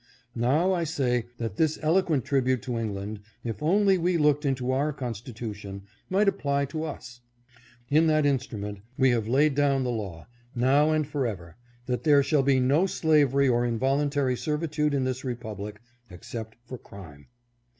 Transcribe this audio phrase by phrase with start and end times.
[0.33, 4.91] Now I say that this eloquent tribute to England, if only we looked into our
[4.91, 7.21] constitution, might apply to us.
[7.87, 10.25] In that instrument we have laid down the law,
[10.55, 15.79] now and forever, that there shall be no slavery or involuntary servitude in this republic,
[16.09, 17.27] except for crime.